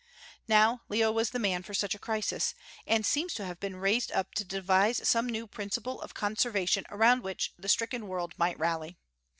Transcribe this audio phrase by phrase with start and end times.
[0.47, 2.55] Now Leo was the man for such a crisis,
[2.87, 7.21] and seems to have been raised up to devise some new principle of conservation around
[7.21, 8.97] which the stricken world might rally.